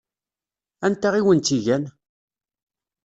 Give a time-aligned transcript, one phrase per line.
[0.85, 1.83] Anta i wen-tt-igan?